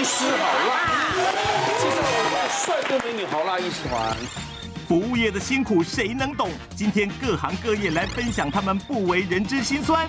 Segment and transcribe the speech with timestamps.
[0.00, 1.12] 医师好辣，
[1.78, 4.16] 介绍我们帅哥美女好辣医师团。
[4.88, 6.48] 服务业的辛苦谁能懂？
[6.74, 10.08] 今天各行各业来分享他们不为人知辛酸。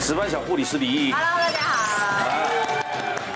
[0.00, 2.50] 值班小护理师李毅，Hello，大家好。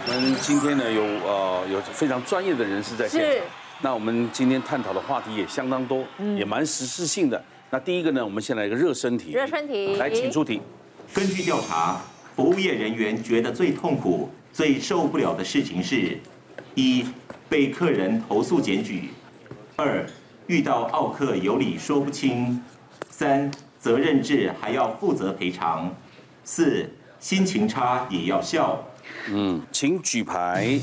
[0.09, 3.31] 我们今天呢有呃有非常专业的人士在现场。
[3.31, 3.43] 是。
[3.83, 7.41] 那我们今天探讨的话题也相当多，嗯、也蛮实事性的。
[7.71, 9.31] 那第一个呢，我们先来一个热身题。
[9.31, 9.95] 热身题。
[9.95, 10.61] 来，请出题。
[11.15, 12.01] 根据调查，
[12.35, 16.19] 服务业人员觉得最痛苦、最受不了的事情是：
[16.75, 17.07] 一、
[17.49, 19.09] 被客人投诉检举；
[19.77, 20.07] 二、
[20.47, 22.61] 遇到奥客有理说不清；
[23.09, 25.89] 三、责任制还要负责赔偿；
[26.45, 26.89] 四、
[27.19, 28.85] 心情差也要笑。
[29.29, 30.79] 嗯，请举牌。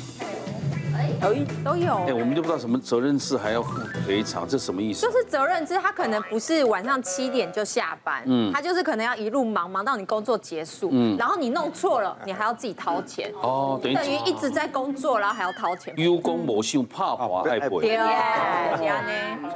[1.21, 1.93] 都都有。
[2.07, 3.71] 哎，我们就不知道什么责任制还要付
[4.07, 5.05] 赔偿，这什么意思？
[5.05, 13.31] 就是责任制，他可能不是晚上七点就下班，嗯，他就是可能要一路忙忙到你工作结束，嗯，然后你弄错了，你还要自己掏钱。
[13.41, 15.93] 哦，等于等于一直在工作，然后还要掏钱。
[15.97, 17.69] 有功无秀，怕花爱赔。
[17.79, 18.79] 对啊，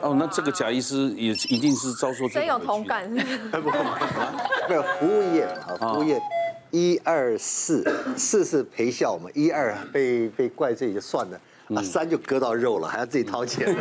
[0.01, 2.27] 哦，那这个贾医师也一定是遭受。
[2.27, 3.09] 真有同感。
[4.69, 6.21] 没有服务业啊，服务业。
[6.71, 7.85] 一二四，
[8.17, 11.39] 四是陪笑嘛，一二被被怪罪就算了。
[11.73, 13.67] 啊，三就割到肉了，还要自己掏钱，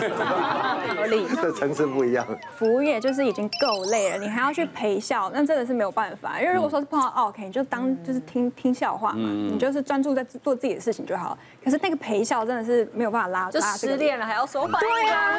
[0.96, 1.26] 合理。
[1.34, 2.26] 这层次不一样。
[2.56, 6.40] 服务业就是已经够累了，你还要去陪笑，那真的是没有办法。
[6.40, 11.36] 因为如果说是碰到 OK，你就当就是听听笑话嘛，你就是专注在做自己的事情就好。
[11.64, 14.78] 可是那个陪笑真的是没有办法拉，就失恋了还要说话。
[14.78, 15.38] 对呀，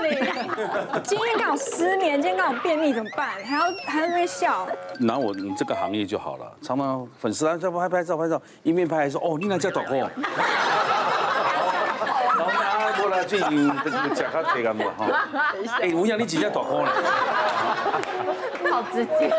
[1.03, 3.30] 今天刚好失眠，今天刚好便秘怎么办？
[3.44, 4.67] 还要还要微笑。
[4.99, 9.86] 拿我你这个行业就好了，常常粉丝啊在拍拍照拍照，一面拍还说哦你那叫短
[13.24, 13.30] 裤。
[13.30, 14.86] 最近这个讲他这个嘛？
[14.98, 15.28] 哈，
[15.82, 16.90] 哎，我想你几下短裤了，
[18.72, 19.32] 好直接，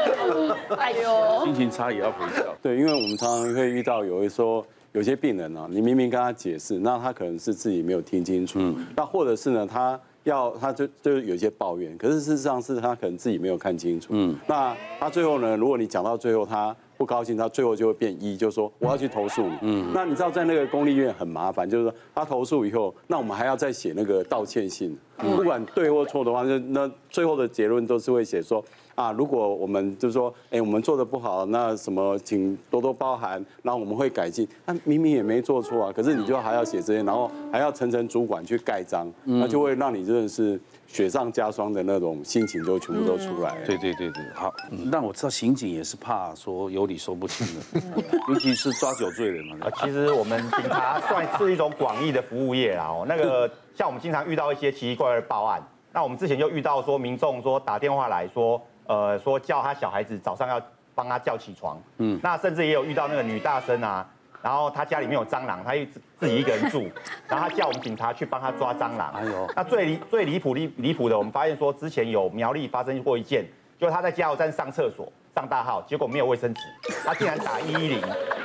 [0.77, 2.45] 哎呦，心情差也要赔偿。
[2.63, 16.75] 对，因为我们常常会遇到有一说有些病人啊，你明明跟他解释，那他可能是自己没有听清楚，嗯，那或者是呢，他要他就就有些抱怨，可是事实上是他可能自己没有看清楚，嗯，那他最后呢，如果你讲到最后他。
[17.05, 19.53] 不高兴，他最后就会变一，就是说我要去投诉你。
[19.61, 24.97] 嗯，那你知道在那个公立医院很麻烦，就是说他投诉以后，那我们还要再写那个道歉信。
[25.17, 28.65] 不管对或错的话，那那最后的结论都是会写说
[28.97, 34.49] 啊，如果我们就是说，哎，我们做的不好，那什么，请多多包涵，然后我们会改进。
[34.67, 40.59] 那明明也没做错啊，可是你就还要写这些，然后还要层层主管去盖章，那就会让你真的是。
[40.87, 43.67] 雪上加霜的那种心情就全部都出来了。
[43.67, 44.55] 对对对对，好。
[44.93, 47.81] 那我知道刑警也是怕说有理说不清的，
[48.29, 49.69] 尤其是抓酒醉人嘛。
[49.77, 52.85] 其实我们警察算是一种广义的服务业啦。
[52.85, 55.63] 哦，那个像我们经常遇到一些奇奇怪怪的报案，
[55.93, 60.61] 那我们之前就遇到说民众说打电话来说，呃，说叫他小孩子早上要
[60.95, 61.81] 帮他叫起床。
[61.99, 62.19] 嗯。
[62.23, 64.09] 那甚至也有遇到那个女大生啊。
[64.43, 65.87] 然后他家里面有蟑螂，他一
[66.19, 66.83] 自己一个人住，
[67.27, 69.11] 然后他叫我们警察去帮他抓蟑螂。
[69.15, 73.43] 哎呦，那最离最离谱离离谱的，我们发现说之前有苗栗发生过一件，
[73.79, 76.61] 就是他在加油站上厕所上大号，结果没有卫生纸，
[77.05, 78.01] 他竟然打一一零，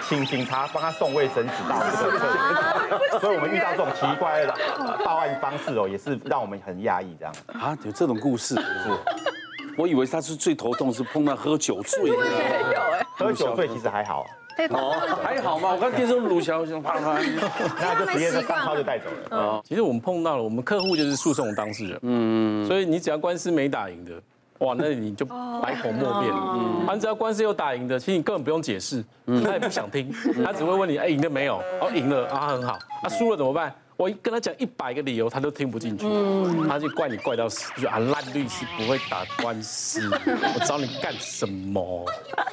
[0.08, 3.20] 请警察帮他送卫生纸到这个厕所。
[3.22, 4.56] 所以我们遇到这种奇怪的
[5.06, 7.34] 报案方式哦，也是让我们很压抑这样。
[7.48, 8.56] 啊，有这种故事？
[8.56, 8.62] 是，
[9.78, 12.10] 我以为他是最头痛是碰到喝酒醉。
[12.10, 14.26] 有哎，喝酒醉其实还好。
[14.72, 17.18] 哦，还好嘛，我看电视录像，想啪啪，
[17.80, 19.28] 然后就直接在上号就带走了。
[19.32, 24.12] 嗯，其实我们碰到了，我们客户就是诉讼的当事人，嗯，所以你只要官司没打赢的，
[24.59, 26.34] 哇，那你就百口莫辩。
[26.34, 29.03] 嗯，反正只要官司有打赢的，其实你根本不用解释，
[29.44, 31.58] 他也不想听，他只会问你，哎，赢了没有？
[31.81, 32.74] 哦，赢了啊，很好。
[33.03, 33.74] 啊，输了怎么办？
[33.96, 36.06] 我跟他讲一百个理由，他都听不进去，
[36.68, 40.09] 他就怪你怪到死，就啊，烂律师不会打官司，
[40.56, 42.06] 我找你干什么？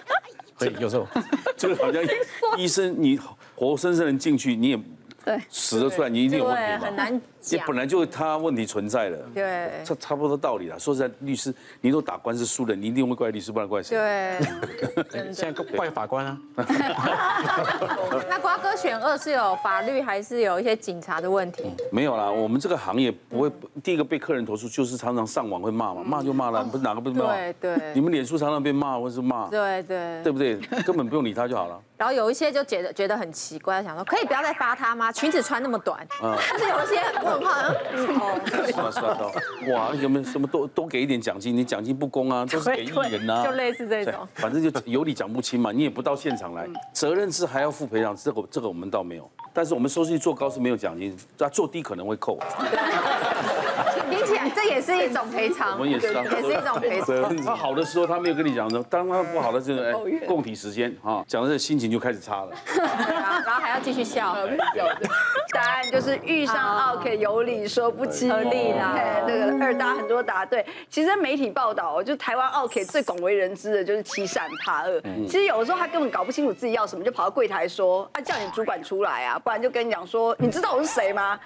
[0.59, 1.07] 所以有时候，
[1.57, 2.03] 就好像
[2.57, 3.19] 医生，你
[3.55, 4.81] 活生生的进去，你也。
[5.27, 6.87] 对，死了出来，你一定有问题嘛？
[6.87, 7.59] 很难讲。
[7.59, 9.19] 也本来就他问题存在了。
[9.35, 10.79] 对，这差不多道理了。
[10.79, 13.97] 说实在，律师你都打官司输了，你一定会怪律师，不然怪谁？
[13.97, 16.39] 对， 现在怪法官啊。
[18.29, 21.65] 那瓜哥选二是有法律，还是有一些警察的问题？
[21.91, 23.51] 没有啦，我们这个行业不会。
[23.83, 27.33] 第一个被客人投诉就是常常上网会骂嘛，骂就骂了，不是哪个不是骂？
[27.35, 27.93] 对对。
[27.95, 29.49] 你们脸书常常被骂或是骂？
[29.49, 30.23] 对对。
[30.23, 30.57] 对不对？
[30.85, 31.81] 根本不用理他就好了。
[31.97, 35.11] 然后有一些就觉得觉得很奇怪，想说可以不要再发他吗？
[35.17, 38.07] 裙子穿那么短，嗯，但是有一些问号，嗯，
[38.71, 39.33] 算了算了，
[39.73, 41.57] 哇，有没有什么多多给一点奖金？
[41.57, 52.39] 你奖金不公啊，都是给艺人啊，就类似这种，反正就有理讲不清嘛，你也不到现场来，责任制还要负赔偿，这个这个我们倒没有，但是我们收视率做高是没有奖金，那做低可能会扣。
[54.07, 57.37] 听起来这也是一种赔偿，我们也是啊，也是一种赔偿。
[57.45, 62.51] 他好的时候他没有跟你讲说，当他不好的时候哎，共体时间啊，讲的这心情就开始差了，
[63.45, 64.37] 然后还要继续笑。
[65.53, 68.95] 答案就是遇上奥 K 有理说不清，合理啦。
[69.27, 70.65] 那个二大很多答对。
[70.91, 75.01] 其实媒体报道，就台湾奥 K 最广为人知的就是欺善怕恶。
[75.27, 81.39] 其实有的时候他根本搞不清楚自己要什么，就跑到柜台说啊，叫你主管出来啊，不然就跟你讲说，你知道我是谁吗？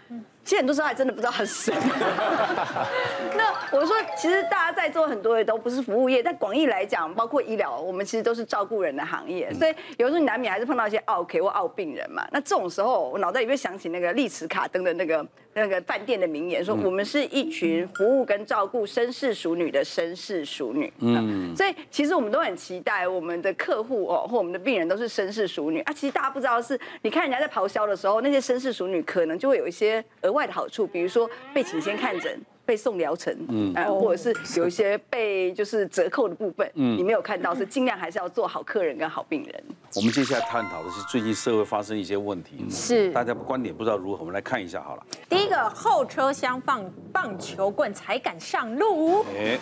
[0.44, 1.75] 其实很多时候还真的不知道他是谁。
[3.37, 9.52] 那我说，其实大家在座很多也都不是服务业，但广义来讲，包括医疗，我们其实都是照顾人的行业。
[9.54, 12.26] 所以有时候你难免还是碰到一些奥客或奥病人嘛。
[12.32, 20.92] 那这种时候，我脑袋里面想起那个丽池卡登的那个那个饭店的名言，说我们是一群服务跟照顾绅士淑女的绅士淑女。
[20.98, 21.54] 嗯。
[21.54, 25.92] 所以其实我们都很期待我们的客户哦，或我们的病人都是绅士淑女啊。
[25.92, 32.41] 其实大家不知道是，你看人家在咆哮的时候，那些绅士淑女可能就会有一些额外的好处，比如说被请先看诊。
[32.70, 39.64] 被送疗程，嗯，或者是有一些被就是折扣的部分，嗯，你没有看到，是尽量还是要做好客人跟好病人。
[39.96, 43.11] 我们接下来探讨的是最近社会发生一些问题，是。
[43.11, 45.02] 大家观点不知道如何，我们来看一下好了。
[45.28, 49.58] 第一个后车厢放棒球棍才敢上路，哎，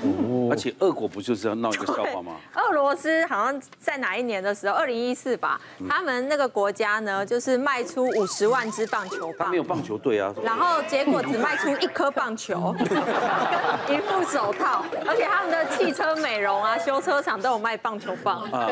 [0.51, 2.37] 而且俄国不就是要闹一个笑话吗？
[2.57, 5.59] 俄罗斯好像在哪一年的时候，二零一四吧，
[5.89, 12.75] 他们那个国家呢，就是卖出五十万支棒球棒，没有棒球队啊，然后结果只卖出一颗棒球。
[13.89, 18.69] 一副手套，而且他们的汽车美容啊、修车厂都有卖棒球棒，啊，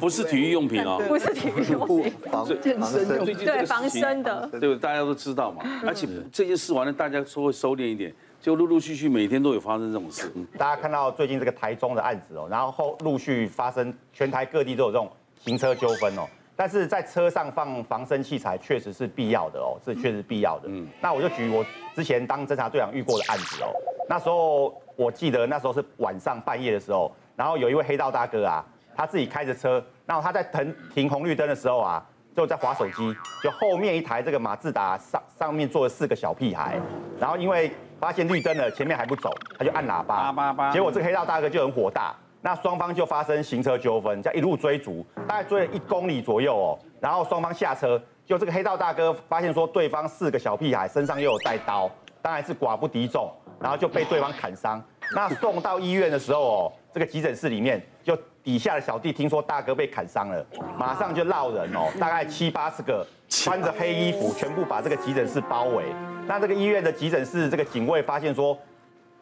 [0.00, 5.62] 不是体育用品哦， 不是体育用品， 防健身用，对，防身的，对，大家都知道嘛。
[5.86, 10.30] 而且这件事完了，大家说会收敛一点，就陆陆续续每天都有发生这种事。
[10.58, 15.10] 大家看到最近这个台中的案子哦，然后后陆续发生，全台各地都有这种
[15.44, 16.22] 行车纠纷哦。
[16.56, 20.68] 但是在车上放防身器材确实是必要的哦，是确实必要的。
[20.68, 21.62] 嗯，那我就举我
[21.94, 23.68] 之前当侦查队长遇过的案子哦。
[24.08, 28.64] 那时候我记得那时候是晚上半夜的时候，然后有一位黑道大哥啊，
[28.96, 32.02] 他自己开着车，然后他在停停红绿灯的时候啊，
[32.34, 36.80] 就在划手机，就后面一台这个马自达上上面坐了四个小屁孩，
[37.20, 37.70] 然后因为
[38.00, 42.14] 发现绿灯了，前面还不走，他就按喇叭，结果这个黑道大哥就很火大。
[42.46, 46.78] 那双方就发生行车纠纷，这样一路追逐，大概追了一公里左右哦。
[47.00, 51.90] 然后双方下车，就这个黑道大哥发现说对方四个小屁孩身上又有带刀，
[52.22, 53.28] 当然是寡不敌众，
[53.60, 54.80] 然后就被对方砍伤。
[55.12, 60.46] 那送到医院的时候哦，这个急诊室里面就底下的小弟听说大哥被砍伤了，
[60.78, 65.86] 马上就闹人哦，大概七八十个穿着黑衣服，全部把这个急诊室包围。
[66.28, 68.56] 那这个医院的急诊室这个警卫发现说，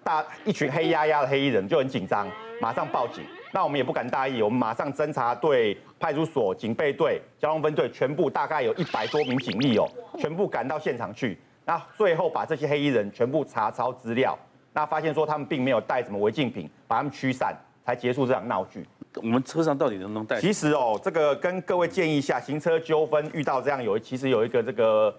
[0.05, 2.29] 大一群黑压压的黑衣人就很紧张。
[2.61, 11.37] 马上报警，那我们也不敢大意，我们马上侦查队、派出所、警备队、交通分队，全部大概有一百多名警力哦，全部赶到现场去。
[11.67, 14.39] 那最后把这些黑衣人全部查抄资料，
[14.73, 17.55] 那发现说他们并没有带什么违禁品，把他们驱散，
[17.85, 18.87] 才结束这场闹剧。
[19.17, 20.41] 我们车上到底能不能带？
[20.41, 25.15] 其实哦，这个跟各位建议一下，行车纠纷遇到这样有，其实有一个这个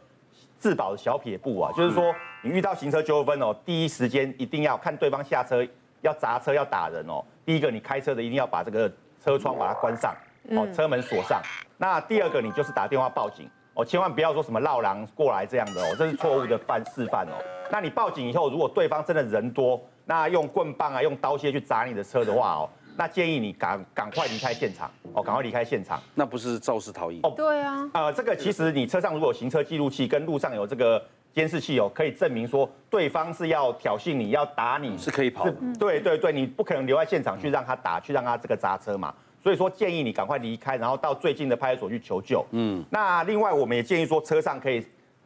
[0.66, 5.64] 自保的小撇步啊，就是说你遇到行车纠纷哦，第一时间一定要看对方下车。
[6.02, 8.92] 要砸车要打人哦，第一个你开车的一定要把这个
[9.24, 10.12] 车窗把它关上，
[10.52, 11.40] 哦，车门锁上。
[11.78, 17.34] 那第二个你就是打电话报警哦，千万不要说什么绕狼过来这样的哦，这是错误的范示范哦。
[17.72, 26.02] 那你报警以后，如果对方真的人多，那用棍棒啊，用刀械去砸你的车的话哦，那建议你赶赶快离开现场哦，赶快离开现场。
[26.14, 27.34] 那不是肇事逃逸哦？
[27.36, 27.90] 对啊。
[27.94, 31.04] 呃，这个其实你车上如果有行车记录器跟路上有这个。
[31.36, 35.54] 监视器哦，可以证明说对方是要挑衅你，要打你，是可以跑的。
[35.78, 39.14] 对对对，你不可能留在现场去让他打，去让他这个砸车嘛。
[39.44, 42.46] 所以说建议你赶快离开，然后到最近的派出所去求救。
[42.52, 44.82] 嗯，那另外我们也建议说车上可以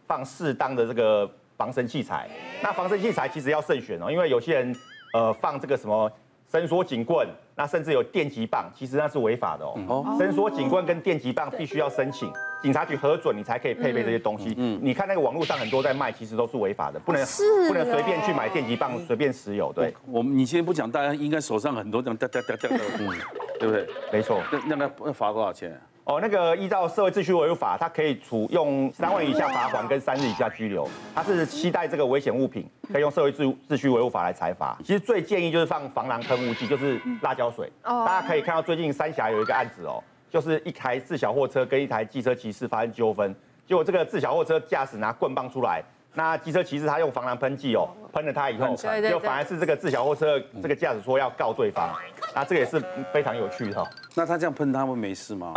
[0.07, 2.27] 放适当的这个防身器材。
[2.63, 4.75] 那防身器材其实要慎选哦，因为有些人
[5.13, 6.11] 呃放这个什么
[6.51, 10.15] 伸缩警棍，那甚至有电击棒，其实那是违法的哦。
[10.17, 12.31] 伸缩警棍跟电击棒必须要申请。
[12.61, 14.53] 警察局核准，你才可以配备这些东西。
[14.57, 17.23] 嗯，你看那个网络上很多在卖，其实都是违法的，不能
[17.67, 19.71] 不能随便去买电击棒，随便持有。
[19.71, 23.07] 对，我们你先不讲，大家应该手上很多这样哒哒哒哒的，嗯，
[23.59, 23.87] 对不对？
[24.11, 24.41] 没错。
[24.67, 25.79] 那那个罚多少钱？
[26.09, 30.89] 哦，那个依照社会秩序维护法，他可以处用三万以下罚款跟三日以下拘留。
[31.13, 34.75] 他是期待这个危险物品，可以用社会秩秩序维护法来裁罚。
[34.83, 37.71] 其实最建议就是放防狼喷雾剂，就是辣椒水。
[37.83, 38.03] 哦。
[38.07, 40.03] 大家可以看到最近三峡有一个案子哦。
[40.31, 43.35] 就是一台自小货车跟一台机车骑士发生纠纷，
[43.67, 45.83] 结果这个自小货车驾驶拿棍棒出来，
[46.15, 51.95] 那机车骑士他用防狼喷剂哦，喷了他以后，就反而是这个自小货车这个驾驶说要告对方，
[52.33, 52.79] 那这个也是
[53.13, 53.87] 非常有趣的。
[54.15, 55.53] 那他这样喷他会没事吗？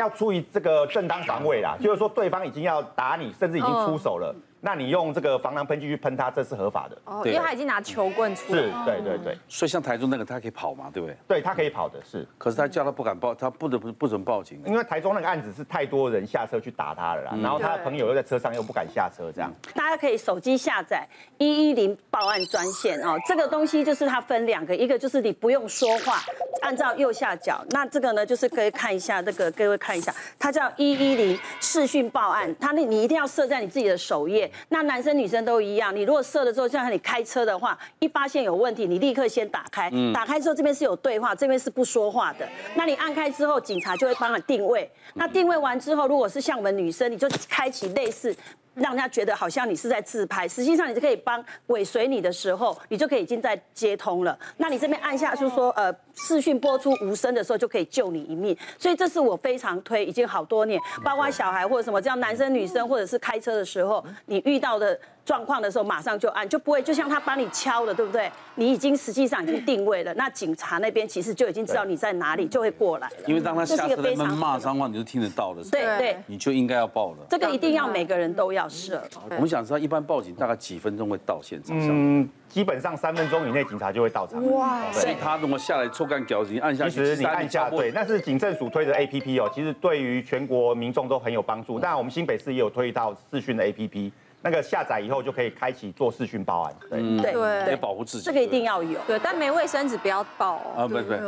[0.00, 6.98] 要出于这个正当防卫啦，就是说对方已经要打你，甚至已经出手了，那你用这个防狼喷剂去喷它，这是合法的。
[7.04, 8.60] 哦，因为他已经拿球棍出来。
[8.60, 9.38] 是，对对对。
[9.48, 11.16] 所以像台中那个，他可以跑嘛，对不对？
[11.26, 12.26] 对，他可以跑的，是。
[12.36, 14.60] 可是他叫他不敢报，他不得不不准报警。
[14.66, 19.50] 因为台中那个案子是太多人下车去打他了啦，然后他的朋友又在车上又不敢下车，这样。
[19.74, 26.18] 大家可以手机下载一一零报案专线哦，这个东西就是它分两个，一个就是你不用说话，
[26.60, 34.49] 按照右下角，那这个呢就是可以看一下这个，各位看一下，它叫一一零视讯报案，它那你一定要设在你自己的首页。
[34.68, 42.48] 那男生女生都一样，你如果射了之后，像你开车的话，一发现有问题，你立刻先打开，打开之后这边是有对话，这边是不说话的。
[42.74, 44.90] 那你按开之后，警察就会帮你定位。
[45.14, 48.34] 那定位完之后，如果是像我们女生，你就开启类似。
[48.74, 54.38] 让人家觉得好像你是在自拍，实际上你就可以帮尾随你的时候，你就可以已经在接通了。
[54.56, 58.56] 那你这边按下就是说，呃，视讯播出无声的时候，就可以救你一命。
[58.78, 64.98] 所以这是我非常推，已经好多年，包括小孩或者什么，这样男生女生或者是开车的时候，你遇到的。
[65.24, 68.30] 状况的时候马上就按，就不会就像他帮你敲了，对不对？
[68.56, 73.16] 你已经实际上已经定位了，那警察那边其实就已经知道你在哪里，就会过来了。
[73.26, 75.62] 因为当他下车在那骂脏话，你就听得到的。
[75.70, 77.18] 对对，你就应该要报了。
[77.28, 79.02] 这个一定要每个人都要设。
[79.30, 81.76] 我们想知道一般报警大概几分钟会到现场？
[81.78, 84.44] 嗯，基本上三分钟以内警察就会到场。
[84.52, 91.78] 哇，所以他如果下来抽干屌你按下去，其实你按下对，那是警政署推的 APP 哦，其实对于全国民众都很有帮助。
[91.78, 94.10] 当然我们新北市也有推一套视讯的 APP。
[94.42, 97.00] 那个下载以后就可以开启做视讯报案，对。
[97.20, 97.32] 对。
[97.32, 100.56] 对，要保护自己，这个一定要有，对，但没卫生纸不要报。
[100.56, 101.20] 哦啊，不不对，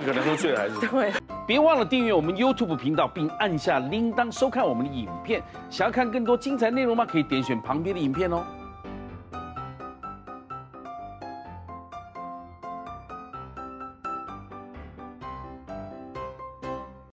[0.04, 0.78] 可能喝醉了还是。
[0.88, 1.12] 对，
[1.46, 5.42] 别忘了订阅我们 YouTube 频道，并按下铃铛收看我们的影片。
[5.68, 7.04] 想要看更多精彩内容吗？
[7.04, 8.42] 可以点选旁边的影片哦。